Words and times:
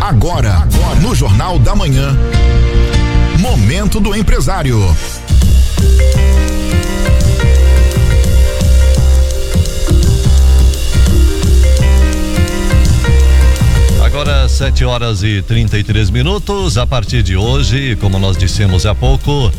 Agora, 0.00 0.54
agora, 0.54 1.00
no 1.00 1.14
Jornal 1.14 1.56
da 1.58 1.76
Manhã. 1.76 2.16
Momento 3.38 4.00
do 4.00 4.14
empresário. 4.14 4.78
Agora 14.04 14.48
7 14.48 14.84
horas 14.84 15.22
e 15.22 15.40
33 15.40 16.10
minutos. 16.10 16.76
A 16.76 16.84
partir 16.84 17.22
de 17.22 17.36
hoje, 17.36 17.94
como 17.96 18.18
nós 18.18 18.36
dissemos 18.36 18.84
há 18.84 18.94
pouco, 18.96 19.52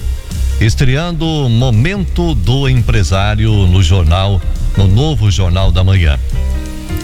estreando 0.59 1.25
Momento 1.49 2.35
do 2.35 2.67
Empresário 2.67 3.65
no 3.67 3.81
jornal, 3.81 4.41
no 4.75 4.85
novo 4.87 5.31
Jornal 5.31 5.71
da 5.71 5.83
Manhã. 5.83 6.19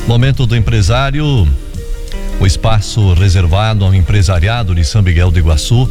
Momento 0.07 0.45
do 0.45 0.55
Empresário, 0.55 1.45
o 2.39 2.47
espaço 2.47 3.13
reservado 3.13 3.83
ao 3.83 3.93
empresariado 3.93 4.73
de 4.73 4.85
São 4.85 5.01
Miguel 5.01 5.29
do 5.29 5.37
Iguaçu, 5.37 5.89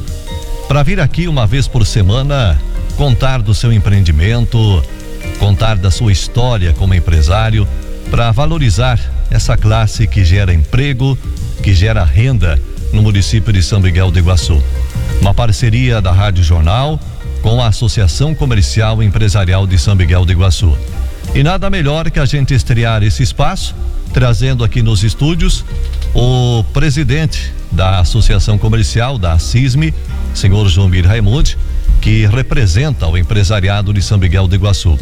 para 0.66 0.82
vir 0.82 0.98
aqui 1.00 1.28
uma 1.28 1.46
vez 1.46 1.68
por 1.68 1.84
semana 1.84 2.58
contar 2.96 3.42
do 3.42 3.54
seu 3.54 3.70
empreendimento, 3.70 4.82
contar 5.38 5.76
da 5.76 5.90
sua 5.90 6.12
história 6.12 6.72
como 6.72 6.94
empresário, 6.94 7.68
para 8.10 8.32
valorizar 8.32 8.98
essa 9.30 9.54
classe 9.54 10.06
que 10.06 10.24
gera 10.24 10.54
emprego, 10.54 11.16
que 11.62 11.74
gera 11.74 12.02
renda 12.02 12.58
no 12.94 13.02
município 13.02 13.52
de 13.52 13.62
São 13.62 13.80
Miguel 13.80 14.10
do 14.10 14.18
Iguaçu. 14.18 14.62
Uma 15.20 15.34
parceria 15.34 16.00
da 16.00 16.10
Rádio 16.10 16.42
Jornal 16.42 16.98
com 17.42 17.60
a 17.60 17.66
Associação 17.66 18.34
Comercial 18.34 19.02
e 19.02 19.06
Empresarial 19.06 19.66
de 19.66 19.78
São 19.78 19.94
Miguel 19.94 20.24
do 20.24 20.32
Iguaçu. 20.32 20.74
E 21.34 21.42
nada 21.42 21.68
melhor 21.68 22.10
que 22.10 22.18
a 22.18 22.24
gente 22.24 22.54
estrear 22.54 23.02
esse 23.02 23.22
espaço, 23.22 23.74
trazendo 24.16 24.64
aqui 24.64 24.80
nos 24.80 25.04
estúdios 25.04 25.62
o 26.14 26.64
presidente 26.72 27.52
da 27.70 27.98
Associação 27.98 28.56
Comercial, 28.56 29.18
da 29.18 29.38
CISME, 29.38 29.92
senhor 30.32 30.66
Jomir 30.70 31.06
Raimundi, 31.06 31.58
que 32.00 32.24
representa 32.24 33.06
o 33.06 33.18
empresariado 33.18 33.92
de 33.92 34.00
São 34.00 34.16
Miguel 34.16 34.48
do 34.48 34.54
Iguaçu. 34.54 34.98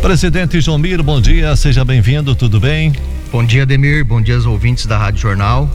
Presidente 0.00 0.60
Jomir, 0.60 1.02
bom 1.02 1.20
dia, 1.20 1.56
seja 1.56 1.84
bem-vindo, 1.84 2.32
tudo 2.36 2.60
bem? 2.60 2.92
Bom 3.32 3.44
dia, 3.44 3.66
Demir, 3.66 4.04
bom 4.04 4.22
dia 4.22 4.36
aos 4.36 4.46
ouvintes 4.46 4.86
da 4.86 4.98
Rádio 4.98 5.22
Jornal. 5.22 5.68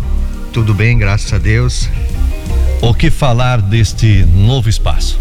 Tudo 0.54 0.74
bem, 0.74 0.98
graças 0.98 1.34
a 1.34 1.38
Deus. 1.38 1.90
O 2.82 2.94
que 2.94 3.10
falar 3.10 3.60
deste 3.62 4.26
novo 4.34 4.70
espaço? 4.70 5.20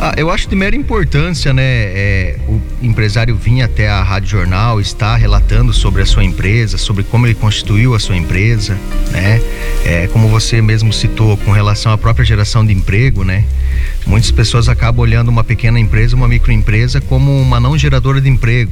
Ah, 0.00 0.14
eu 0.16 0.30
acho 0.30 0.48
de 0.48 0.54
mera 0.54 0.76
importância, 0.76 1.52
né? 1.52 1.64
É, 1.64 2.38
o 2.46 2.60
empresário 2.80 3.34
vir 3.34 3.62
até 3.62 3.88
a 3.88 4.00
Rádio 4.00 4.28
Jornal, 4.28 4.80
está 4.80 5.16
relatando 5.16 5.72
sobre 5.72 6.02
a 6.02 6.06
sua 6.06 6.22
empresa, 6.22 6.78
sobre 6.78 7.02
como 7.02 7.26
ele 7.26 7.34
constituiu 7.34 7.96
a 7.96 7.98
sua 7.98 8.16
empresa, 8.16 8.78
né? 9.10 9.42
É, 9.84 10.06
como 10.06 10.28
você 10.28 10.62
mesmo 10.62 10.92
citou, 10.92 11.36
com 11.38 11.50
relação 11.50 11.90
à 11.90 11.98
própria 11.98 12.24
geração 12.24 12.64
de 12.64 12.72
emprego, 12.72 13.24
né? 13.24 13.44
Muitas 14.06 14.30
pessoas 14.30 14.68
acabam 14.68 15.00
olhando 15.00 15.30
uma 15.30 15.42
pequena 15.42 15.80
empresa, 15.80 16.14
uma 16.14 16.28
microempresa, 16.28 17.00
como 17.00 17.36
uma 17.40 17.58
não 17.58 17.76
geradora 17.76 18.20
de 18.20 18.28
emprego. 18.28 18.70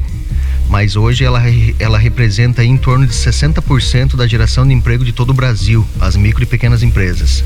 Mas 0.69 0.95
hoje 0.95 1.25
ela, 1.25 1.43
ela 1.81 1.99
representa 1.99 2.65
em 2.65 2.77
torno 2.77 3.05
de 3.05 3.13
60% 3.13 4.15
da 4.15 4.29
geração 4.29 4.65
de 4.65 4.73
emprego 4.73 5.05
de 5.05 5.13
todo 5.13 5.31
o 5.31 5.35
Brasil, 5.35 5.85
as 6.01 6.15
micro 6.15 6.45
e 6.45 6.47
pequenas 6.47 6.85
empresas. 6.85 7.43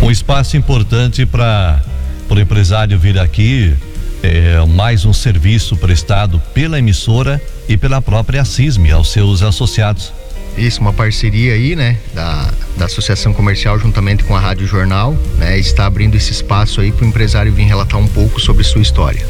Um 0.00 0.10
espaço 0.10 0.56
importante 0.56 1.26
para 1.26 1.82
para 2.30 2.38
o 2.38 2.40
empresário 2.40 2.96
vir 2.96 3.18
aqui, 3.18 3.74
é, 4.22 4.64
mais 4.64 5.04
um 5.04 5.12
serviço 5.12 5.76
prestado 5.76 6.40
pela 6.54 6.78
emissora 6.78 7.42
e 7.68 7.76
pela 7.76 8.00
própria 8.00 8.44
CISME 8.44 8.92
aos 8.92 9.10
seus 9.10 9.42
associados. 9.42 10.12
Isso, 10.56 10.80
uma 10.80 10.92
parceria 10.92 11.54
aí, 11.54 11.74
né, 11.74 11.96
da, 12.14 12.48
da 12.76 12.84
Associação 12.84 13.32
Comercial 13.32 13.80
juntamente 13.80 14.22
com 14.22 14.36
a 14.36 14.38
Rádio 14.38 14.64
Jornal, 14.64 15.16
né, 15.38 15.58
está 15.58 15.86
abrindo 15.86 16.14
esse 16.14 16.30
espaço 16.30 16.80
aí 16.80 16.92
para 16.92 17.04
o 17.04 17.08
empresário 17.08 17.52
vir 17.52 17.64
relatar 17.64 17.98
um 17.98 18.06
pouco 18.06 18.40
sobre 18.40 18.62
sua 18.62 18.80
história. 18.80 19.26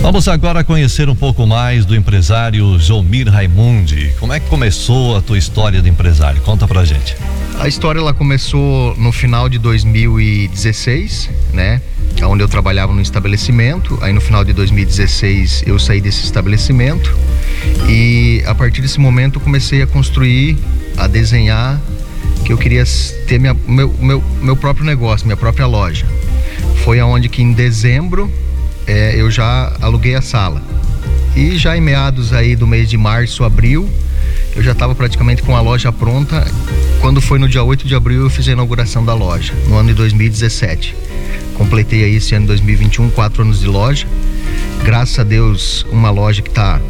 Vamos 0.00 0.28
agora 0.28 0.62
conhecer 0.62 1.08
um 1.08 1.16
pouco 1.16 1.44
mais 1.44 1.84
do 1.84 1.96
empresário 1.96 2.78
Jomir 2.78 3.28
Raimundi. 3.28 4.12
Como 4.20 4.32
é 4.32 4.38
que 4.38 4.46
começou 4.46 5.16
a 5.16 5.20
tua 5.20 5.38
história 5.38 5.82
de 5.82 5.88
empresário? 5.88 6.40
Conta 6.42 6.68
pra 6.68 6.84
gente. 6.84 7.16
A 7.58 7.66
história 7.66 7.98
ela 7.98 8.14
começou 8.14 8.96
no 8.96 9.10
final 9.10 9.48
de 9.48 9.58
2016, 9.58 11.30
né? 11.52 11.80
Onde 12.26 12.42
eu 12.42 12.48
trabalhava 12.48 12.92
no 12.92 13.00
estabelecimento. 13.00 13.98
Aí 14.00 14.12
no 14.12 14.20
final 14.20 14.44
de 14.44 14.52
2016 14.52 15.64
eu 15.66 15.78
saí 15.78 16.00
desse 16.00 16.24
estabelecimento 16.24 17.14
e 17.88 18.42
a 18.46 18.54
partir 18.54 18.80
desse 18.80 19.00
momento 19.00 19.40
comecei 19.40 19.82
a 19.82 19.86
construir, 19.86 20.56
a 20.96 21.06
desenhar 21.06 21.80
que 22.44 22.52
eu 22.52 22.58
queria 22.58 22.84
ter 23.26 23.38
minha, 23.38 23.54
meu, 23.66 23.94
meu, 24.00 24.22
meu 24.40 24.56
próprio 24.56 24.84
negócio, 24.84 25.26
minha 25.26 25.36
própria 25.36 25.66
loja. 25.66 26.06
Foi 26.84 26.98
aonde 26.98 27.28
que 27.28 27.42
em 27.42 27.52
dezembro 27.52 28.30
é, 28.86 29.14
eu 29.16 29.30
já 29.30 29.72
aluguei 29.80 30.14
a 30.14 30.22
sala. 30.22 30.62
E 31.34 31.56
já 31.56 31.76
em 31.76 31.80
meados 31.80 32.32
aí 32.32 32.54
do 32.54 32.66
mês 32.66 32.90
de 32.90 32.96
março, 32.98 33.44
abril, 33.44 33.88
eu 34.54 34.62
já 34.62 34.72
estava 34.72 34.94
praticamente 34.94 35.42
com 35.42 35.56
a 35.56 35.60
loja 35.60 35.90
pronta. 35.90 36.46
Quando 37.00 37.20
foi 37.20 37.38
no 37.38 37.48
dia 37.48 37.62
8 37.62 37.86
de 37.86 37.94
abril, 37.94 38.22
eu 38.22 38.30
fiz 38.30 38.46
a 38.48 38.52
inauguração 38.52 39.04
da 39.04 39.14
loja, 39.14 39.54
no 39.66 39.76
ano 39.76 39.88
de 39.88 39.94
2017. 39.94 40.94
Completei 41.62 42.02
aí 42.02 42.16
esse 42.16 42.34
ano 42.34 42.48
2021 42.48 43.10
quatro 43.10 43.42
anos 43.42 43.60
de 43.60 43.68
loja. 43.68 44.04
Graças 44.82 45.16
a 45.20 45.22
Deus, 45.22 45.86
uma 45.92 46.10
loja 46.10 46.42
que 46.42 46.48
está 46.48 46.80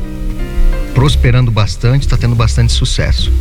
prosperando 0.95 1.51
bastante, 1.51 2.03
está 2.03 2.17
tendo 2.17 2.35
bastante 2.35 2.73
sucesso. 2.73 3.33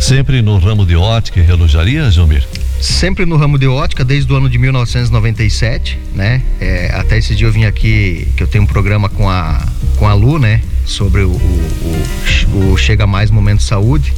Sempre 0.00 0.42
no 0.42 0.58
ramo 0.58 0.86
de 0.86 0.96
ótica 0.96 1.40
e 1.40 1.42
relojaria, 1.42 2.10
Jomir? 2.10 2.46
Sempre 2.80 3.26
no 3.26 3.36
ramo 3.36 3.58
de 3.58 3.66
ótica, 3.66 4.04
desde 4.04 4.32
o 4.32 4.36
ano 4.36 4.48
de 4.48 4.56
1997, 4.56 5.98
né? 6.14 6.42
É, 6.60 6.92
até 6.94 7.18
esse 7.18 7.34
dia 7.34 7.48
eu 7.48 7.52
vim 7.52 7.64
aqui, 7.64 8.28
que 8.36 8.42
eu 8.42 8.46
tenho 8.46 8.64
um 8.64 8.66
programa 8.66 9.08
com 9.08 9.28
a, 9.28 9.66
com 9.96 10.06
a 10.06 10.14
Lu, 10.14 10.38
né? 10.38 10.62
Sobre 10.84 11.22
o, 11.22 11.30
o, 11.30 12.04
o, 12.54 12.72
o 12.72 12.76
Chega 12.76 13.06
Mais 13.06 13.30
Momento 13.30 13.62
Saúde. 13.62 14.14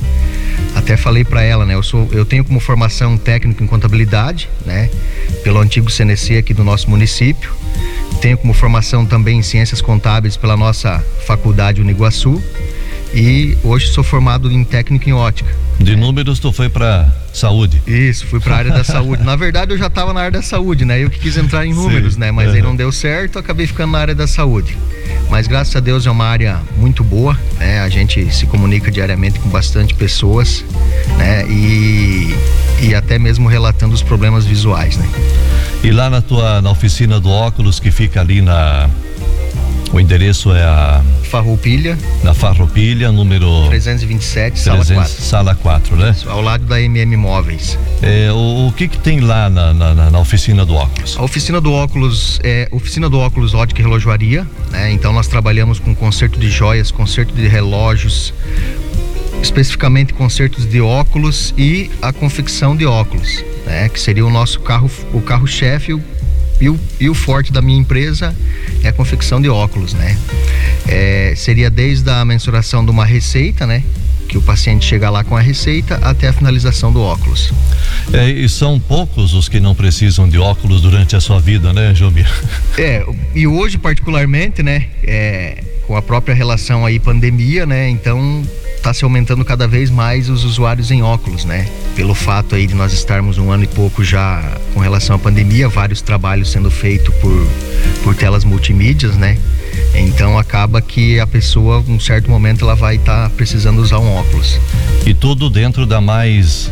Até 0.75 0.97
falei 0.97 1.25
para 1.25 1.43
ela, 1.43 1.65
né? 1.65 1.75
Eu, 1.75 1.83
sou, 1.83 2.09
eu 2.13 2.25
tenho 2.25 2.45
como 2.45 2.61
formação 2.61 3.17
técnico 3.17 3.63
em 3.63 3.67
contabilidade, 3.67 4.49
né? 4.67 4.91
Pelo 5.43 5.59
antigo 5.59 5.91
CNC 5.91 6.37
aqui 6.37 6.53
do 6.53 6.63
nosso 6.63 6.89
município. 6.91 7.53
Tenho 8.21 8.37
como 8.37 8.53
formação 8.53 9.07
também 9.07 9.39
em 9.39 9.43
ciências 9.43 9.81
contábeis 9.81 10.37
pela 10.37 10.57
nossa 10.57 11.03
faculdade 11.27 11.81
Uniguaçu. 11.81 12.43
E 13.15 13.57
hoje 13.65 13.89
sou 13.89 14.05
formado 14.05 14.51
em 14.51 14.63
técnico 14.63 15.09
em 15.09 15.13
ótica. 15.13 15.53
De 15.81 15.97
números 15.97 16.39
tu 16.39 16.53
foi 16.53 16.69
para 16.69 17.09
saúde? 17.33 17.83
Isso, 17.87 18.27
fui 18.27 18.39
para 18.39 18.55
a 18.55 18.59
área 18.59 18.71
da 18.71 18.85
saúde. 18.85 19.25
Na 19.25 19.35
verdade 19.35 19.73
eu 19.73 19.79
já 19.79 19.87
estava 19.87 20.13
na 20.13 20.21
área 20.21 20.33
da 20.33 20.43
saúde, 20.43 20.85
né? 20.85 21.03
Eu 21.03 21.11
que 21.11 21.19
quis 21.19 21.37
entrar 21.37 21.67
em 21.67 21.73
números, 21.73 22.15
Sim. 22.15 22.21
né? 22.21 22.31
Mas 22.31 22.49
uhum. 22.49 22.55
aí 22.55 22.63
não 22.63 22.77
deu 22.77 22.93
certo, 22.93 23.39
acabei 23.39 23.67
ficando 23.67 23.93
na 23.93 23.99
área 23.99 24.15
da 24.15 24.27
saúde. 24.27 24.77
Mas 25.29 25.47
graças 25.47 25.75
a 25.75 25.81
Deus 25.81 26.07
é 26.07 26.11
uma 26.11 26.27
área 26.27 26.61
muito 26.77 27.03
boa, 27.03 27.39
né? 27.59 27.81
A 27.81 27.89
gente 27.89 28.33
se 28.33 28.47
comunica 28.47 28.91
diariamente 28.91 29.39
com 29.39 29.49
bastante 29.49 29.95
pessoas, 29.95 30.65
né? 31.17 31.47
E, 31.49 32.35
e 32.83 32.95
até 32.95 33.19
mesmo 33.19 33.49
relatando 33.49 33.95
os 33.95 34.03
problemas 34.03 34.45
visuais, 34.45 34.97
né? 34.97 35.09
E 35.83 35.91
lá 35.91 36.11
na 36.11 36.21
tua 36.21 36.61
na 36.61 36.71
oficina 36.71 37.19
do 37.19 37.31
óculos 37.31 37.81
que 37.81 37.91
fica 37.91 38.21
ali 38.21 38.43
na 38.43 38.91
o 39.93 39.99
endereço 39.99 40.53
é 40.53 40.63
a 40.63 41.03
Farroupilha. 41.25 41.99
Na 42.23 42.33
Farroupilha, 42.35 43.11
número 43.11 43.69
327, 43.69 44.63
300, 44.63 44.63
sala 44.63 44.85
4. 44.85 45.23
Sala 45.23 45.55
4, 45.55 45.97
né? 45.97 46.17
Ao 46.27 46.41
lado 46.41 46.65
da 46.65 46.81
MM 46.81 47.17
Móveis. 47.17 47.79
É, 48.03 48.31
o, 48.33 48.69
o 48.69 48.73
que 48.73 48.89
que 48.89 48.99
tem 48.99 49.21
lá 49.21 49.51
na, 49.51 49.75
na, 49.75 50.11
na, 50.11 50.19
oficina 50.19 50.65
do 50.65 50.75
óculos? 50.75 51.17
A 51.19 51.23
oficina 51.23 51.61
do 51.61 51.73
óculos 51.73 52.41
é 52.43 52.69
oficina 52.71 53.09
do 53.09 53.19
óculos 53.19 53.55
ótica 53.55 53.81
e 53.81 53.85
relojoaria, 53.85 54.47
né? 54.71 54.93
Então 54.93 55.13
nós 55.13 55.27
trabalhamos 55.27 55.79
com 55.79 55.95
conserto 55.95 56.39
de 56.39 56.49
joias, 56.49 56.91
conserto 56.91 57.35
de 57.35 57.49
relógios, 57.49 58.33
especificamente 59.43 60.13
consertos 60.15 60.69
de 60.69 60.81
óculos 60.81 61.53
e 61.59 61.91
a 62.01 62.13
confecção 62.13 62.77
de 62.77 62.87
óculos, 62.87 63.45
né? 63.67 63.89
Que 63.89 64.01
seria 64.01 64.25
o 64.25 64.31
nosso 64.31 64.61
carro, 64.61 64.91
o 65.13 65.21
carro 65.21 65.47
chefe, 65.47 65.93
e 66.61 66.69
o, 66.69 66.79
e 67.01 67.09
o 67.09 67.15
forte 67.15 67.53
da 67.53 67.63
minha 67.63 67.79
empresa 67.79 68.35
é 68.83 68.89
a 68.89 68.93
confecção 68.93 69.41
de 69.41 69.49
óculos, 69.49 69.95
né? 69.95 70.19
É, 70.87 71.33
seria 71.37 71.71
desde 71.71 72.11
a 72.11 72.25
mensuração 72.25 72.85
de 72.85 72.91
uma 72.91 73.05
receita, 73.05 73.67
né? 73.67 73.83
Que 74.29 74.37
o 74.39 74.43
paciente 74.43 74.85
chega 74.85 75.11
lá 75.11 75.25
com 75.25 75.37
a 75.37 75.41
receita 75.41 75.97
até 76.03 76.29
a 76.29 76.33
finalização 76.33 76.93
do 76.93 77.01
óculos. 77.01 77.53
É, 78.13 78.29
e 78.29 78.49
são 78.49 78.79
poucos 78.79 79.33
os 79.33 79.49
que 79.49 79.59
não 79.59 79.75
precisam 79.75 80.29
de 80.29 80.39
óculos 80.39 80.83
durante 80.83 81.17
a 81.17 81.21
sua 81.21 81.41
vida, 81.41 81.73
né, 81.73 81.95
Jomir? 81.95 82.31
É, 82.79 83.05
e 83.35 83.47
hoje 83.47 83.79
particularmente, 83.79 84.63
né? 84.63 84.87
É, 85.03 85.65
com 85.87 85.97
a 85.97 86.03
própria 86.03 86.35
relação 86.35 86.87
aí 86.87 86.99
pandemia, 86.99 87.67
né? 87.67 87.89
Então 87.89 88.43
está 88.81 88.95
se 88.95 89.05
aumentando 89.05 89.45
cada 89.45 89.69
vez 89.69 89.91
mais 89.91 90.31
os 90.31 90.43
usuários 90.43 90.91
em 90.91 91.03
óculos, 91.03 91.45
né? 91.45 91.69
Pelo 91.95 92.15
fato 92.15 92.55
aí 92.55 92.67
de 92.67 92.75
nós 92.75 92.93
estarmos 92.93 93.37
um 93.37 93.51
ano 93.51 93.65
e 93.65 93.67
pouco 93.67 94.03
já 94.03 94.43
com 94.73 94.81
relação 94.81 95.17
à 95.17 95.19
pandemia, 95.19 95.69
vários 95.69 96.01
trabalhos 96.01 96.51
sendo 96.51 96.71
feitos 96.71 97.15
por, 97.17 97.47
por 98.03 98.15
telas 98.15 98.43
multimídias, 98.43 99.17
né? 99.17 99.39
Então 99.95 100.39
acaba 100.39 100.81
que 100.81 101.21
a 101.21 101.27
pessoa, 101.27 101.85
um 101.87 102.01
certo 102.01 102.31
momento, 102.31 102.65
ela 102.65 102.75
vai 102.75 102.97
estar 102.97 103.29
tá 103.29 103.31
precisando 103.37 103.81
usar 103.81 103.99
um 103.99 104.15
óculos. 104.15 104.59
E 105.07 105.13
tudo 105.13 105.51
dentro 105.51 105.85
da 105.87 106.01
mais 106.01 106.71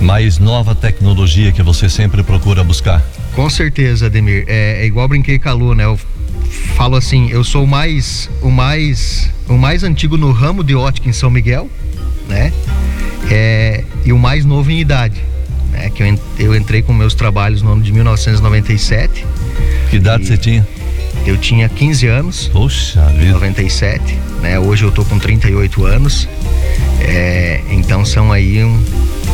mais 0.00 0.38
nova 0.38 0.74
tecnologia 0.74 1.52
que 1.52 1.62
você 1.62 1.88
sempre 1.88 2.22
procura 2.22 2.64
buscar. 2.64 3.04
Com 3.34 3.48
certeza, 3.50 4.06
Ademir. 4.06 4.44
É, 4.46 4.82
é 4.82 4.86
igual 4.86 5.06
brinquei 5.06 5.38
com 5.38 5.48
a 5.48 5.52
Lu, 5.52 5.74
né? 5.74 5.84
Eu 5.84 5.98
falo 6.50 6.96
assim, 6.96 7.30
eu 7.30 7.44
sou 7.44 7.64
o 7.64 7.66
mais 7.66 8.28
o 8.42 8.50
mais 8.50 9.30
o 9.48 9.56
mais 9.56 9.82
antigo 9.82 10.16
no 10.16 10.32
ramo 10.32 10.62
de 10.62 10.74
ótica 10.74 11.08
em 11.08 11.12
São 11.12 11.30
Miguel, 11.30 11.68
né? 12.28 12.52
É, 13.30 13.84
e 14.04 14.12
o 14.12 14.18
mais 14.18 14.44
novo 14.44 14.70
em 14.70 14.80
idade, 14.80 15.20
né? 15.72 15.90
Que 15.90 16.02
eu, 16.02 16.18
eu 16.38 16.54
entrei 16.54 16.82
com 16.82 16.92
meus 16.92 17.14
trabalhos 17.14 17.62
no 17.62 17.72
ano 17.72 17.82
de 17.82 17.92
1997. 17.92 19.26
Que 19.90 19.96
idade 19.96 20.26
você 20.26 20.36
tinha? 20.36 20.66
Eu 21.26 21.36
tinha 21.36 21.68
15 21.68 22.06
anos. 22.06 22.48
Poxa 22.48 23.04
vida. 23.06 23.32
97, 23.32 24.16
né? 24.40 24.58
Hoje 24.58 24.84
eu 24.84 24.90
tô 24.90 25.04
com 25.04 25.18
38 25.18 25.84
anos. 25.84 26.28
É, 27.00 27.60
então 27.70 28.04
são 28.04 28.32
aí 28.32 28.62
um, 28.64 28.82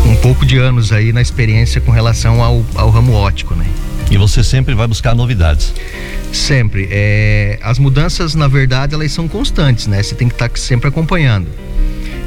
um 0.06 0.16
pouco 0.16 0.44
de 0.44 0.56
anos 0.56 0.92
aí 0.92 1.12
na 1.12 1.20
experiência 1.20 1.80
com 1.80 1.90
relação 1.90 2.42
ao, 2.42 2.64
ao 2.74 2.90
ramo 2.90 3.12
ótico, 3.12 3.54
né? 3.54 3.66
E 4.10 4.16
você 4.16 4.42
sempre 4.42 4.74
vai 4.74 4.86
buscar 4.86 5.14
novidades? 5.14 5.74
Sempre. 6.36 6.86
É, 6.90 7.58
as 7.62 7.78
mudanças, 7.78 8.34
na 8.34 8.46
verdade, 8.46 8.94
elas 8.94 9.10
são 9.10 9.26
constantes, 9.26 9.86
né? 9.86 10.02
Você 10.02 10.14
tem 10.14 10.28
que 10.28 10.34
estar 10.34 10.48
tá 10.48 10.56
sempre 10.56 10.88
acompanhando. 10.88 11.48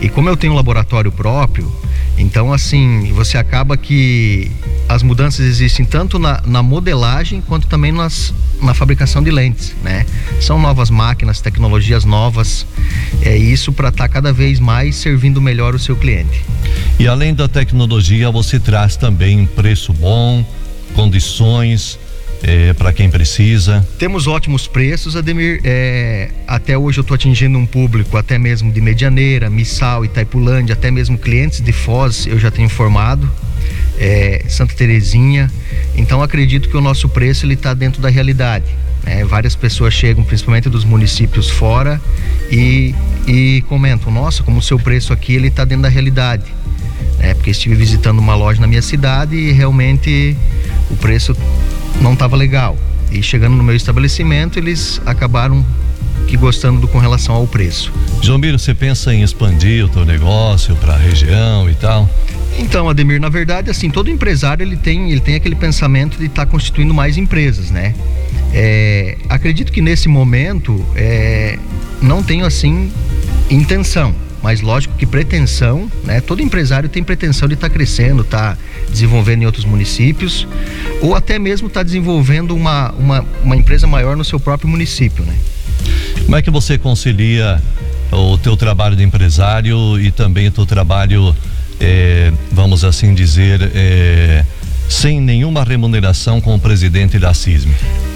E 0.02 0.10
como 0.10 0.28
eu 0.28 0.36
tenho 0.36 0.54
um 0.54 0.56
laboratório 0.56 1.12
próprio, 1.12 1.72
então 2.18 2.52
assim, 2.52 3.12
você 3.14 3.38
acaba 3.38 3.78
que 3.78 4.52
as 4.88 5.04
mudanças 5.04 5.46
existem 5.46 5.86
tanto 5.86 6.18
na, 6.18 6.42
na 6.46 6.64
modelagem 6.64 7.40
quanto 7.40 7.68
também 7.68 7.92
nas, 7.92 8.34
na 8.62 8.74
fabricação 8.74 9.22
de 9.22 9.30
lentes, 9.30 9.76
né? 9.84 10.06
São 10.42 10.60
novas 10.60 10.90
máquinas, 10.90 11.40
tecnologias 11.40 12.04
novas, 12.04 12.66
é 13.22 13.38
isso 13.38 13.72
para 13.72 13.90
estar 13.90 14.08
tá 14.08 14.10
cada 14.10 14.34
vez 14.34 14.60
mais 14.60 14.96
servindo 14.96 15.40
melhor 15.40 15.76
o 15.76 15.80
seu 15.80 15.96
cliente. 15.96 16.44
E 16.98 17.08
além 17.08 17.34
da 17.34 17.48
tecnologia, 17.48 18.32
você 18.32 18.60
traz 18.60 18.98
também 18.98 19.46
preço 19.46 19.94
bom, 19.94 20.44
condições, 20.96 22.00
é, 22.44 22.74
para 22.74 22.94
quem 22.94 23.09
precisa. 23.09 23.86
Temos 23.97 24.27
ótimos 24.27 24.68
preços, 24.68 25.15
Ademir. 25.15 25.59
É, 25.63 26.30
até 26.47 26.77
hoje 26.77 27.00
eu 27.00 27.01
estou 27.01 27.15
atingindo 27.15 27.57
um 27.57 27.65
público 27.65 28.18
até 28.18 28.38
mesmo 28.38 28.71
de 28.71 28.81
Medianeira, 28.81 29.50
Missal, 29.50 30.06
Itaipulândia, 30.06 30.74
até 30.74 30.89
mesmo 30.89 31.18
clientes 31.18 31.62
de 31.62 31.71
Foz 31.74 32.25
eu 32.25 32.39
já 32.39 32.50
tenho 32.50 32.69
formado. 32.69 33.30
É, 33.97 34.45
Santa 34.47 34.74
Terezinha. 34.74 35.51
Então 35.95 36.21
acredito 36.21 36.69
que 36.69 36.77
o 36.77 36.81
nosso 36.81 37.09
preço 37.09 37.45
ele 37.45 37.56
está 37.56 37.74
dentro 37.74 38.01
da 38.01 38.09
realidade. 38.09 38.65
É, 39.06 39.24
várias 39.24 39.56
pessoas 39.56 39.94
chegam, 39.94 40.24
principalmente 40.24 40.69
dos 40.69 40.83
municípios 40.83 41.50
fora, 41.50 42.00
e, 42.51 42.94
e 43.27 43.63
comentam: 43.68 44.12
Nossa, 44.12 44.44
como 44.44 44.59
o 44.59 44.62
seu 44.62 44.80
preço 44.80 45.12
aqui 45.12 45.33
ele 45.33 45.47
está 45.47 45.65
dentro 45.65 45.83
da 45.83 45.89
realidade. 45.89 46.45
É, 47.19 47.33
porque 47.33 47.50
estive 47.50 47.75
visitando 47.75 48.19
uma 48.19 48.36
loja 48.36 48.62
na 48.62 48.68
minha 48.68 48.81
cidade 48.81 49.36
e 49.36 49.51
realmente 49.51 50.38
o 50.89 50.95
preço 50.95 51.36
não 52.01 52.13
estava 52.13 52.36
legal. 52.36 52.77
E 53.12 53.24
chegando 53.24 53.56
no 53.56 53.63
meu 53.63 53.75
estabelecimento, 53.75 54.59
eles 54.59 55.01
acabaram 55.06 55.65
que 56.27 56.38
gostando 56.38 56.80
do, 56.80 56.88
com 56.88 57.00
relação 57.00 57.33
ao 57.33 57.47
preço. 57.47 57.91
João 58.21 58.38
Miro, 58.38 58.59
você 58.59 58.74
pensa 58.74 59.13
em 59.13 59.24
expandir 59.24 59.86
o 59.86 59.89
teu 59.89 60.06
negócio 60.06 60.75
para 60.75 60.94
a 60.94 60.97
região 60.97 61.69
e 61.69 61.74
tal? 61.74 62.09
Então, 62.57 62.89
Ademir, 62.89 63.19
na 63.19 63.30
verdade, 63.30 63.71
assim, 63.71 63.89
todo 63.89 64.09
empresário 64.09 64.63
ele 64.63 64.77
tem, 64.77 65.12
ele 65.12 65.21
tem 65.21 65.36
aquele 65.36 65.56
pensamento 65.56 66.18
de 66.18 66.25
estar 66.25 66.45
tá 66.45 66.51
constituindo 66.51 66.94
mais 66.94 67.18
empresas, 67.18 67.71
né? 67.71 67.95
É, 68.53 69.18
acredito 69.27 69.71
que 69.71 69.81
nesse 69.81 70.07
momento 70.07 70.86
é, 70.95 71.57
não 72.01 72.21
tenho 72.21 72.45
assim 72.45 72.91
intenção 73.50 74.13
mas 74.41 74.62
lógico 74.62 74.95
que 74.95 75.06
pretensão, 75.06 75.91
né? 76.03 76.21
Todo 76.21 76.41
empresário 76.41 76.88
tem 76.88 77.03
pretensão 77.03 77.47
de 77.47 77.56
estar 77.56 77.68
tá 77.68 77.74
crescendo, 77.74 78.21
estar 78.21 78.56
tá 78.56 78.62
desenvolvendo 78.91 79.44
em 79.44 79.45
outros 79.45 79.65
municípios, 79.65 80.47
ou 81.01 81.15
até 81.15 81.39
mesmo 81.39 81.68
estar 81.68 81.81
tá 81.81 81.83
desenvolvendo 81.83 82.56
uma, 82.56 82.91
uma, 82.91 83.25
uma 83.44 83.56
empresa 83.56 83.88
maior 83.88 84.15
no 84.18 84.24
seu 84.24 84.39
próprio 84.39 84.69
município, 84.69 85.24
né? 85.24 85.36
Como 86.25 86.36
é 86.36 86.41
que 86.41 86.51
você 86.51 86.77
concilia 86.77 87.62
o 88.12 88.38
teu 88.38 88.57
trabalho 88.57 88.95
de 88.95 89.03
empresário 89.03 90.00
e 90.00 90.12
também 90.12 90.47
o 90.47 90.51
teu 90.51 90.65
trabalho, 90.65 91.36
é, 91.80 92.31
vamos 92.51 92.83
assim 92.83 93.13
dizer, 93.13 93.71
é, 93.74 94.45
sem 94.89 95.21
nenhuma 95.21 95.63
remuneração 95.63 96.41
com 96.41 96.56
o 96.56 96.59
presidente 96.59 97.19
da 97.19 97.33
CISM? 97.33 97.69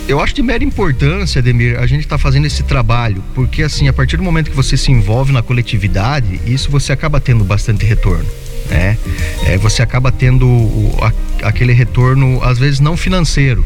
Eu 0.07 0.19
acho 0.19 0.33
de 0.33 0.41
mera 0.41 0.63
importância, 0.63 1.39
Ademir, 1.39 1.79
a 1.79 1.87
gente 1.87 2.01
está 2.01 2.17
fazendo 2.17 2.45
esse 2.45 2.63
trabalho, 2.63 3.23
porque 3.33 3.63
assim, 3.63 3.87
a 3.87 3.93
partir 3.93 4.17
do 4.17 4.23
momento 4.23 4.49
que 4.49 4.55
você 4.55 4.75
se 4.75 4.91
envolve 4.91 5.31
na 5.31 5.41
coletividade, 5.41 6.41
isso 6.45 6.69
você 6.69 6.91
acaba 6.91 7.21
tendo 7.21 7.43
bastante 7.45 7.85
retorno. 7.85 8.25
Né? 8.69 8.97
É, 9.45 9.57
você 9.57 9.81
acaba 9.81 10.11
tendo 10.11 10.47
o, 10.47 10.97
a, 11.01 11.47
aquele 11.47 11.73
retorno, 11.73 12.41
às 12.43 12.57
vezes 12.57 12.79
não 12.79 12.95
financeiro, 12.95 13.65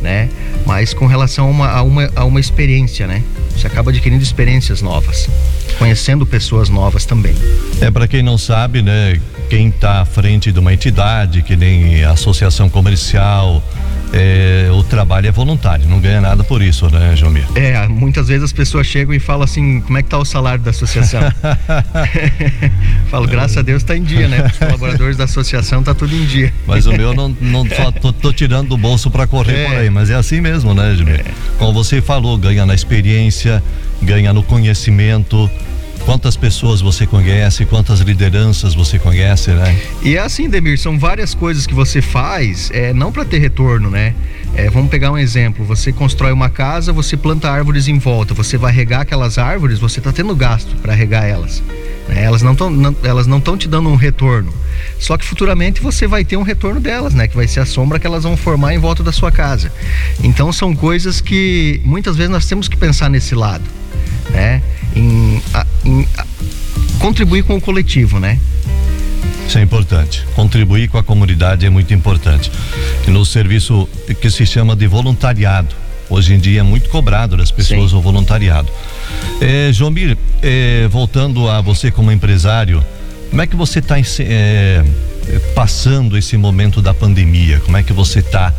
né? 0.00 0.28
Mas 0.66 0.94
com 0.94 1.06
relação 1.06 1.46
a 1.46 1.50
uma, 1.50 1.68
a 1.70 1.82
uma, 1.82 2.10
a 2.14 2.24
uma 2.24 2.40
experiência, 2.40 3.06
né? 3.06 3.22
Você 3.56 3.66
acaba 3.66 3.90
adquirindo 3.90 4.22
experiências 4.22 4.80
novas, 4.80 5.28
conhecendo 5.78 6.24
pessoas 6.24 6.68
novas 6.68 7.04
também. 7.04 7.34
É 7.80 7.90
para 7.90 8.06
quem 8.06 8.22
não 8.22 8.38
sabe, 8.38 8.82
né? 8.82 9.20
Quem 9.50 9.68
está 9.68 10.02
à 10.02 10.04
frente 10.04 10.52
de 10.52 10.58
uma 10.58 10.72
entidade, 10.72 11.42
que 11.42 11.56
nem 11.56 12.04
associação 12.04 12.68
comercial, 12.68 13.62
é, 14.12 14.68
o 14.72 14.82
trabalho 14.82 15.26
é 15.26 15.30
voluntário, 15.30 15.88
não 15.88 16.00
ganha 16.00 16.20
nada 16.20 16.42
por 16.42 16.62
isso, 16.62 16.88
né, 16.90 17.14
Jomir? 17.16 17.44
É, 17.54 17.86
muitas 17.88 18.28
vezes 18.28 18.44
as 18.44 18.52
pessoas 18.52 18.86
chegam 18.86 19.14
e 19.14 19.20
falam 19.20 19.42
assim, 19.42 19.80
como 19.80 19.98
é 19.98 20.02
que 20.02 20.08
tá 20.08 20.18
o 20.18 20.24
salário 20.24 20.62
da 20.62 20.70
associação? 20.70 21.20
Falo, 23.10 23.26
graças 23.26 23.56
a 23.56 23.62
Deus 23.62 23.82
está 23.82 23.96
em 23.96 24.02
dia, 24.02 24.28
né? 24.28 24.46
Os 24.46 24.58
colaboradores 24.58 25.16
da 25.16 25.24
associação 25.24 25.82
tá 25.82 25.94
tudo 25.94 26.14
em 26.14 26.24
dia. 26.24 26.52
Mas 26.66 26.86
o 26.86 26.92
meu 26.92 27.14
não, 27.14 27.28
não 27.40 27.66
só 27.68 27.90
tô, 27.90 28.12
tô 28.12 28.32
tirando 28.32 28.68
do 28.68 28.76
bolso 28.76 29.10
para 29.10 29.26
correr 29.26 29.56
é. 29.56 29.66
por 29.66 29.76
aí, 29.76 29.90
mas 29.90 30.10
é 30.10 30.14
assim 30.14 30.40
mesmo, 30.40 30.74
né, 30.74 30.94
Jomir? 30.94 31.20
É. 31.20 31.24
Como 31.58 31.72
você 31.72 32.00
falou, 32.00 32.36
ganha 32.36 32.66
na 32.66 32.74
experiência, 32.74 33.62
ganha 34.02 34.32
no 34.32 34.42
conhecimento, 34.42 35.50
Quantas 36.08 36.38
pessoas 36.38 36.80
você 36.80 37.06
conhece, 37.06 37.66
quantas 37.66 38.00
lideranças 38.00 38.72
você 38.74 38.98
conhece, 38.98 39.50
né? 39.50 39.78
E 40.02 40.16
é 40.16 40.20
assim, 40.20 40.48
Demir, 40.48 40.78
são 40.78 40.98
várias 40.98 41.34
coisas 41.34 41.66
que 41.66 41.74
você 41.74 42.00
faz, 42.00 42.70
é, 42.72 42.94
não 42.94 43.12
para 43.12 43.26
ter 43.26 43.36
retorno, 43.36 43.90
né? 43.90 44.14
É, 44.54 44.70
vamos 44.70 44.90
pegar 44.90 45.12
um 45.12 45.18
exemplo: 45.18 45.66
você 45.66 45.92
constrói 45.92 46.32
uma 46.32 46.48
casa, 46.48 46.94
você 46.94 47.14
planta 47.14 47.50
árvores 47.50 47.88
em 47.88 47.98
volta, 47.98 48.32
você 48.32 48.56
vai 48.56 48.72
regar 48.72 49.02
aquelas 49.02 49.36
árvores, 49.36 49.80
você 49.80 50.00
está 50.00 50.10
tendo 50.10 50.34
gasto 50.34 50.74
para 50.76 50.94
regar 50.94 51.26
elas. 51.26 51.62
Né? 52.08 52.24
Elas 52.24 52.40
não 52.40 52.52
estão 52.52 52.96
elas 53.02 53.26
não 53.26 53.36
estão 53.36 53.58
te 53.58 53.68
dando 53.68 53.90
um 53.90 53.96
retorno. 53.96 54.50
Só 54.98 55.18
que 55.18 55.26
futuramente 55.26 55.82
você 55.82 56.06
vai 56.06 56.24
ter 56.24 56.38
um 56.38 56.42
retorno 56.42 56.80
delas, 56.80 57.12
né? 57.12 57.28
Que 57.28 57.36
vai 57.36 57.46
ser 57.46 57.60
a 57.60 57.66
sombra 57.66 57.98
que 57.98 58.06
elas 58.06 58.22
vão 58.22 58.34
formar 58.34 58.72
em 58.72 58.78
volta 58.78 59.02
da 59.02 59.12
sua 59.12 59.30
casa. 59.30 59.70
Então 60.24 60.54
são 60.54 60.74
coisas 60.74 61.20
que 61.20 61.82
muitas 61.84 62.16
vezes 62.16 62.32
nós 62.32 62.46
temos 62.46 62.66
que 62.66 62.78
pensar 62.78 63.10
nesse 63.10 63.34
lado, 63.34 63.64
né? 64.30 64.62
em, 64.98 65.27
em 65.84 66.06
contribuir 66.98 67.44
com 67.44 67.56
o 67.56 67.60
coletivo, 67.60 68.18
né? 68.18 68.38
Isso 69.46 69.58
é 69.58 69.62
importante. 69.62 70.26
Contribuir 70.34 70.88
com 70.88 70.98
a 70.98 71.02
comunidade 71.02 71.64
é 71.64 71.70
muito 71.70 71.94
importante. 71.94 72.52
E 73.06 73.10
no 73.10 73.24
serviço 73.24 73.88
que 74.20 74.30
se 74.30 74.44
chama 74.44 74.76
de 74.76 74.86
voluntariado. 74.86 75.74
Hoje 76.10 76.34
em 76.34 76.38
dia 76.38 76.60
é 76.60 76.62
muito 76.62 76.88
cobrado 76.88 77.36
das 77.36 77.50
pessoas 77.50 77.90
Sim. 77.90 77.96
o 77.96 78.00
voluntariado. 78.00 78.70
É, 79.40 79.70
Mir, 79.90 80.16
é, 80.42 80.86
voltando 80.88 81.48
a 81.48 81.60
você 81.60 81.90
como 81.90 82.10
empresário, 82.12 82.84
como 83.30 83.42
é 83.42 83.46
que 83.46 83.56
você 83.56 83.78
está 83.78 83.96
é, 83.98 84.84
passando 85.54 86.16
esse 86.16 86.36
momento 86.36 86.80
da 86.80 86.94
pandemia? 86.94 87.60
Como 87.60 87.76
é 87.76 87.82
que 87.82 87.92
você 87.92 88.20
está 88.20 88.52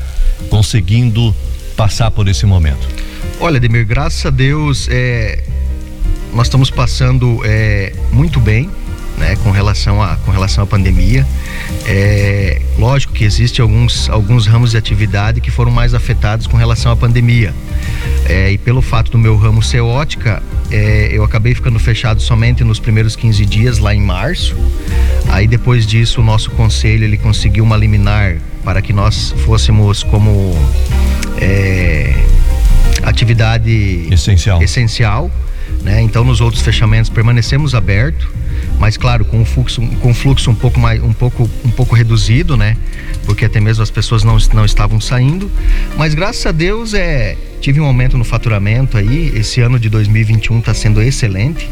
conseguindo 0.49 1.35
passar 1.75 2.11
por 2.11 2.27
esse 2.27 2.45
momento? 2.45 2.87
Olha, 3.39 3.59
Demir, 3.59 3.85
graças 3.85 4.25
a 4.25 4.29
Deus, 4.29 4.87
é, 4.89 5.43
nós 6.33 6.47
estamos 6.47 6.69
passando 6.69 7.41
é, 7.43 7.93
muito 8.11 8.39
bem. 8.39 8.69
Né, 9.17 9.35
com 9.43 9.51
relação 9.51 10.01
a 10.01 10.15
com 10.15 10.31
relação 10.31 10.63
à 10.63 10.67
pandemia. 10.67 11.27
É, 11.85 12.61
lógico 12.77 13.11
que 13.11 13.25
existe 13.25 13.61
alguns 13.61 14.09
alguns 14.09 14.47
ramos 14.47 14.71
de 14.71 14.77
atividade 14.77 15.41
que 15.41 15.51
foram 15.51 15.69
mais 15.69 15.93
afetados 15.93 16.47
com 16.47 16.55
relação 16.55 16.89
à 16.89 16.95
pandemia. 16.95 17.53
É, 18.25 18.49
e 18.49 18.57
pelo 18.57 18.81
fato 18.81 19.11
do 19.11 19.17
meu 19.17 19.35
ramo 19.35 19.61
ser 19.61 19.81
ótica 19.81 20.41
é, 20.71 21.09
eu 21.11 21.21
acabei 21.23 21.53
ficando 21.53 21.77
fechado 21.79 22.21
somente 22.21 22.63
nos 22.63 22.79
primeiros 22.79 23.17
15 23.17 23.45
dias 23.45 23.77
lá 23.77 23.93
em 23.93 24.01
março. 24.01 24.55
Aí 25.27 25.47
depois 25.47 25.85
disso 25.85 26.21
o 26.21 26.23
nosso 26.23 26.51
conselho 26.51 27.03
ele 27.03 27.17
conseguiu 27.17 27.65
uma 27.65 27.75
liminar 27.75 28.37
para 28.63 28.81
que 28.81 28.93
nós 28.93 29.33
fôssemos 29.45 30.03
como 30.03 30.55
é, 31.41 32.13
atividade 33.03 34.07
essencial. 34.11 34.61
essencial 34.61 35.31
né? 35.81 36.01
Então 36.01 36.23
nos 36.23 36.41
outros 36.41 36.61
fechamentos 36.61 37.09
permanecemos 37.09 37.73
abertos, 37.73 38.27
mas 38.79 38.97
claro, 38.97 39.25
com 39.25 39.39
um 39.39 39.45
fluxo, 39.45 39.81
com 40.01 40.09
um 40.09 40.13
fluxo 40.13 40.49
um 40.51 40.55
pouco 40.55 40.79
mais 40.79 41.01
um 41.01 41.13
pouco 41.13 41.49
um 41.63 41.71
pouco 41.71 41.95
reduzido, 41.95 42.57
né? 42.57 42.75
Porque 43.25 43.45
até 43.45 43.59
mesmo 43.59 43.83
as 43.83 43.89
pessoas 43.89 44.23
não, 44.23 44.37
não 44.53 44.65
estavam 44.65 44.99
saindo, 44.99 45.49
mas 45.97 46.13
graças 46.13 46.45
a 46.45 46.51
Deus 46.51 46.93
é 46.93 47.37
tive 47.61 47.79
um 47.79 47.85
aumento 47.85 48.17
no 48.17 48.23
faturamento 48.23 48.97
aí, 48.97 49.31
esse 49.35 49.61
ano 49.61 49.79
de 49.79 49.89
2021 49.89 50.59
está 50.59 50.73
sendo 50.73 51.01
excelente. 51.01 51.69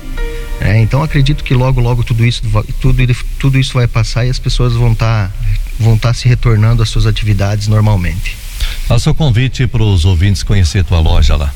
É, 0.60 0.80
então 0.80 1.04
acredito 1.04 1.44
que 1.44 1.54
logo 1.54 1.80
logo 1.80 2.04
tudo 2.04 2.26
isso 2.26 2.42
tudo, 2.82 3.16
tudo 3.40 3.60
isso 3.60 3.74
vai 3.74 3.88
passar 3.88 4.26
e 4.26 4.30
as 4.30 4.40
pessoas 4.40 4.74
vão 4.74 4.94
estar 4.94 5.28
tá, 5.28 5.34
vão 5.80 5.98
tá 5.98 6.14
se 6.14 6.28
retornando 6.28 6.82
às 6.82 6.90
suas 6.90 7.06
atividades 7.06 7.68
normalmente. 7.68 8.36
Faça 8.88 9.12
o 9.12 9.14
convite 9.14 9.68
para 9.68 9.84
os 9.84 10.06
ouvintes 10.06 10.44
conhecer 10.44 10.84
tua 10.84 11.00
loja 11.00 11.36
lá. 11.36 11.54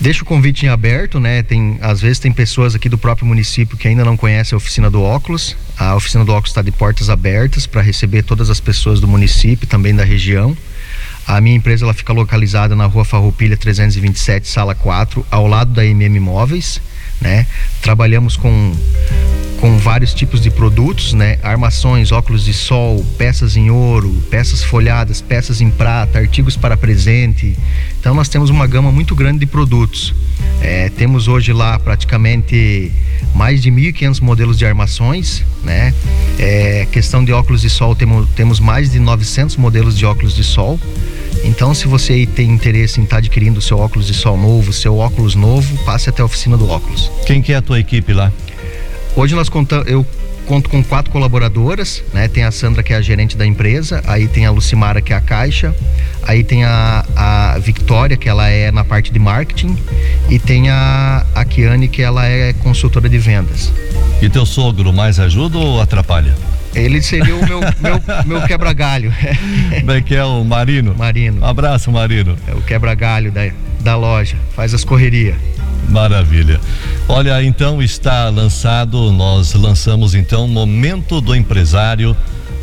Deixa 0.00 0.22
o 0.22 0.24
convite 0.24 0.64
em 0.64 0.68
aberto, 0.70 1.20
né? 1.20 1.42
Tem, 1.42 1.78
às 1.82 2.00
vezes 2.00 2.18
tem 2.18 2.32
pessoas 2.32 2.74
aqui 2.74 2.88
do 2.88 2.96
próprio 2.96 3.26
município 3.26 3.76
que 3.76 3.86
ainda 3.86 4.02
não 4.02 4.16
conhecem 4.16 4.56
a 4.56 4.58
oficina 4.58 4.88
do 4.88 5.02
óculos. 5.02 5.54
A 5.76 5.94
oficina 5.94 6.24
do 6.24 6.32
óculos 6.32 6.50
está 6.50 6.62
de 6.62 6.72
portas 6.72 7.10
abertas 7.10 7.66
para 7.66 7.82
receber 7.82 8.22
todas 8.22 8.48
as 8.48 8.58
pessoas 8.58 8.98
do 8.98 9.06
município, 9.06 9.66
também 9.66 9.94
da 9.94 10.02
região. 10.02 10.56
A 11.26 11.38
minha 11.38 11.54
empresa 11.54 11.84
ela 11.84 11.92
fica 11.92 12.14
localizada 12.14 12.74
na 12.74 12.86
rua 12.86 13.04
Farroupilha 13.04 13.58
327, 13.58 14.48
sala 14.48 14.74
4, 14.74 15.24
ao 15.30 15.46
lado 15.46 15.72
da 15.72 15.84
MM 15.84 16.18
Móveis, 16.18 16.80
né? 17.20 17.46
Trabalhamos 17.82 18.36
com 18.36 18.72
com 19.60 19.76
vários 19.76 20.14
tipos 20.14 20.40
de 20.40 20.50
produtos, 20.50 21.12
né? 21.12 21.38
Armações, 21.42 22.10
óculos 22.10 22.44
de 22.44 22.52
sol, 22.52 23.04
peças 23.18 23.56
em 23.56 23.70
ouro, 23.70 24.10
peças 24.30 24.64
folhadas, 24.64 25.20
peças 25.20 25.60
em 25.60 25.70
prata, 25.70 26.18
artigos 26.18 26.56
para 26.56 26.76
presente. 26.76 27.54
Então 28.00 28.14
nós 28.14 28.28
temos 28.28 28.48
uma 28.48 28.66
gama 28.66 28.90
muito 28.90 29.14
grande 29.14 29.40
de 29.40 29.46
produtos. 29.46 30.14
É, 30.62 30.88
temos 30.88 31.28
hoje 31.28 31.52
lá 31.52 31.78
praticamente 31.78 32.90
mais 33.34 33.62
de 33.62 33.70
1.500 33.70 34.20
modelos 34.22 34.58
de 34.58 34.64
armações, 34.64 35.44
né? 35.62 35.94
É, 36.38 36.86
questão 36.90 37.22
de 37.22 37.32
óculos 37.32 37.60
de 37.60 37.68
sol, 37.68 37.94
temos, 37.94 38.28
temos 38.30 38.60
mais 38.60 38.90
de 38.90 38.98
900 38.98 39.56
modelos 39.56 39.96
de 39.96 40.06
óculos 40.06 40.34
de 40.34 40.42
sol. 40.42 40.80
Então, 41.44 41.74
se 41.74 41.86
você 41.88 42.26
tem 42.26 42.50
interesse 42.50 43.00
em 43.00 43.04
estar 43.04 43.16
tá 43.16 43.18
adquirindo 43.18 43.58
o 43.58 43.62
seu 43.62 43.78
óculos 43.78 44.06
de 44.06 44.14
sol 44.14 44.36
novo, 44.36 44.72
seu 44.72 44.98
óculos 44.98 45.34
novo, 45.34 45.76
passe 45.84 46.10
até 46.10 46.22
a 46.22 46.24
oficina 46.24 46.56
do 46.56 46.68
óculos. 46.68 47.10
Quem 47.26 47.40
que 47.40 47.52
é 47.52 47.56
a 47.56 47.62
tua 47.62 47.78
equipe 47.78 48.12
lá? 48.12 48.32
Hoje 49.16 49.34
nós 49.34 49.48
contamos, 49.48 49.88
eu 49.88 50.06
conto 50.46 50.68
com 50.68 50.82
quatro 50.82 51.12
colaboradoras, 51.12 52.02
né? 52.12 52.26
Tem 52.28 52.42
a 52.42 52.50
Sandra 52.50 52.82
que 52.82 52.92
é 52.92 52.96
a 52.96 53.00
gerente 53.00 53.36
da 53.36 53.46
empresa, 53.46 54.02
aí 54.06 54.26
tem 54.26 54.46
a 54.46 54.50
Lucimara 54.50 55.00
que 55.00 55.12
é 55.12 55.16
a 55.16 55.20
caixa, 55.20 55.74
aí 56.22 56.42
tem 56.42 56.64
a, 56.64 57.04
a 57.14 57.58
Victoria 57.58 58.16
que 58.16 58.28
ela 58.28 58.48
é 58.48 58.70
na 58.72 58.84
parte 58.84 59.12
de 59.12 59.18
marketing 59.18 59.76
e 60.28 60.38
tem 60.38 60.68
a, 60.68 61.24
a 61.34 61.44
Kiane 61.44 61.88
que 61.88 62.02
ela 62.02 62.26
é 62.26 62.52
consultora 62.52 63.08
de 63.08 63.18
vendas. 63.18 63.72
E 64.20 64.28
teu 64.28 64.44
sogro 64.44 64.92
mais 64.92 65.18
ajuda 65.18 65.56
ou 65.56 65.80
atrapalha? 65.80 66.34
Ele 66.74 67.02
seria 67.02 67.34
o 67.34 67.46
meu, 67.46 67.60
meu, 67.60 68.02
meu 68.24 68.42
quebra-galho. 68.42 69.12
Como 69.80 69.92
é 69.92 70.00
que 70.00 70.14
é 70.14 70.24
o 70.24 70.44
Marino? 70.44 70.94
Marino. 70.96 71.42
Um 71.42 71.46
abraço, 71.46 71.90
Marino. 71.90 72.36
É 72.46 72.54
o 72.54 72.62
quebra-galho 72.62 73.32
da, 73.32 73.50
da 73.80 73.96
loja, 73.96 74.36
faz 74.54 74.72
as 74.72 74.84
correrias. 74.84 75.36
Maravilha. 75.88 76.60
Olha, 77.08 77.42
então 77.42 77.82
está 77.82 78.28
lançado, 78.28 79.10
nós 79.10 79.52
lançamos 79.54 80.14
então 80.14 80.46
Momento 80.46 81.20
do 81.20 81.34
Empresário 81.34 82.16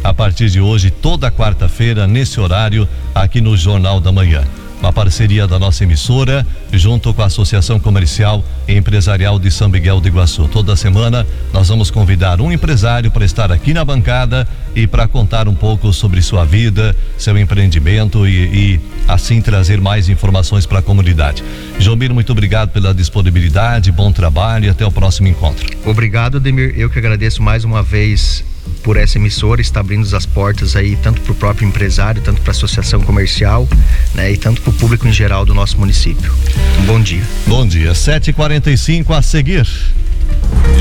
a 0.03 0.13
partir 0.13 0.49
de 0.49 0.61
hoje, 0.61 0.89
toda 0.89 1.29
quarta-feira, 1.29 2.07
nesse 2.07 2.39
horário, 2.39 2.87
aqui 3.13 3.41
no 3.41 3.57
Jornal 3.57 3.99
da 3.99 4.11
Manhã 4.11 4.43
uma 4.79 4.93
parceria 4.93 5.47
da 5.47 5.57
nossa 5.57 5.83
emissora 5.83 6.45
junto 6.71 7.13
com 7.13 7.21
a 7.21 7.25
Associação 7.25 7.79
Comercial 7.79 8.43
e 8.67 8.75
Empresarial 8.75 9.39
de 9.39 9.49
São 9.49 9.69
Miguel 9.69 9.99
do 9.99 10.07
Iguaçu. 10.07 10.47
Toda 10.47 10.75
semana 10.75 11.25
nós 11.53 11.67
vamos 11.67 11.89
convidar 11.89 12.39
um 12.41 12.51
empresário 12.51 13.09
para 13.09 13.25
estar 13.25 13.51
aqui 13.51 13.73
na 13.73 13.83
bancada 13.83 14.47
e 14.75 14.85
para 14.85 15.07
contar 15.07 15.47
um 15.47 15.55
pouco 15.55 15.91
sobre 15.91 16.21
sua 16.21 16.45
vida, 16.45 16.95
seu 17.17 17.37
empreendimento 17.37 18.27
e, 18.27 18.75
e 18.75 18.81
assim 19.07 19.41
trazer 19.41 19.81
mais 19.81 20.09
informações 20.09 20.65
para 20.65 20.79
a 20.79 20.81
comunidade. 20.81 21.43
Jomir, 21.79 22.13
muito 22.13 22.31
obrigado 22.31 22.69
pela 22.69 22.93
disponibilidade, 22.93 23.91
bom 23.91 24.11
trabalho 24.11 24.65
e 24.65 24.69
até 24.69 24.85
o 24.85 24.91
próximo 24.91 25.27
encontro. 25.27 25.65
Obrigado, 25.85 26.39
Demir. 26.39 26.73
Eu 26.77 26.89
que 26.89 26.99
agradeço 26.99 27.41
mais 27.41 27.63
uma 27.63 27.81
vez 27.81 28.43
por 28.83 28.97
essa 28.97 29.17
emissora 29.17 29.61
está 29.61 29.79
abrindo 29.79 30.15
as 30.15 30.25
portas 30.25 30.75
aí 30.75 30.95
tanto 30.95 31.21
para 31.21 31.31
o 31.31 31.35
próprio 31.35 31.67
empresário, 31.67 32.21
tanto 32.21 32.41
para 32.41 32.51
a 32.51 32.55
associação 32.55 33.01
comercial, 33.01 33.67
né, 34.13 34.31
e 34.31 34.37
tanto 34.37 34.61
para 34.61 34.69
o 34.69 34.73
público 34.73 35.07
em 35.07 35.13
geral 35.13 35.45
do 35.45 35.53
nosso 35.53 35.79
município. 35.79 36.33
Um 36.79 36.85
bom 36.85 37.01
dia. 37.01 37.23
Bom 37.45 37.65
dia. 37.65 37.93
7:45 37.93 39.13
a 39.13 39.21
seguir. 39.21 39.67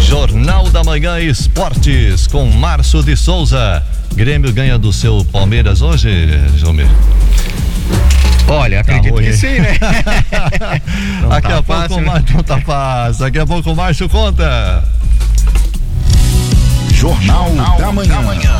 Jornal 0.01 0.71
da 0.71 0.85
Manhã 0.85 1.19
Esportes 1.21 2.27
com 2.27 2.47
Márcio 2.51 3.03
de 3.03 3.17
Souza. 3.17 3.83
Grêmio 4.15 4.53
ganha 4.53 4.79
do 4.79 4.93
seu 4.93 5.25
Palmeiras 5.33 5.83
hoje, 5.83 6.09
Jomir? 6.57 6.89
Olha, 8.49 8.81
acredito 8.81 9.15
tá 9.15 9.23
que 9.23 9.33
sim, 9.33 9.59
né? 9.59 9.77
Daqui 11.29 11.49
tá 11.49 11.59
a 11.59 11.63
fácil, 11.63 11.89
pouco 11.89 12.03
o 12.03 12.07
Márcio 12.07 12.37
não 12.37 12.45
tá 12.45 12.61
fácil. 12.61 13.25
Daqui 13.25 13.39
a 13.39 13.47
pouco 13.47 13.73
o 13.73 13.77
Márcio 13.77 14.09
conta. 14.09 14.85
Jornal, 17.07 17.79
Jornal 17.79 17.79
da 17.79 17.93
Manhã. 17.93 18.57